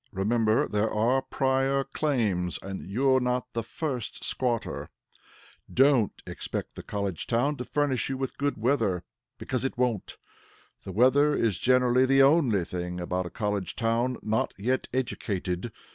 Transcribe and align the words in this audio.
Remember, 0.11 0.67
there 0.67 0.89
are 0.89 1.21
prior 1.21 1.83
claims, 1.83 2.57
and 2.63 2.89
you're 2.89 3.19
not 3.19 3.53
the 3.53 3.61
first 3.61 4.23
squatter. 4.23 4.89
[Sidenote: 4.89 4.93
ITS 5.11 5.19
WEATHER] 5.19 5.71
Don't 5.75 6.21
expect 6.25 6.73
the 6.73 6.81
College 6.81 7.27
Town 7.27 7.55
to 7.57 7.63
furnish 7.63 8.09
you 8.09 8.17
with 8.17 8.35
good 8.39 8.57
weather; 8.57 9.03
because 9.37 9.63
it 9.63 9.77
won't. 9.77 10.17
The 10.85 10.91
weather 10.91 11.35
is 11.35 11.59
generally 11.59 12.07
the 12.07 12.23
only 12.23 12.65
thing 12.65 12.99
about 12.99 13.27
a 13.27 13.29
College 13.29 13.75
Town 13.75 14.17
not 14.23 14.55
yet 14.57 14.87
educated. 14.91 15.71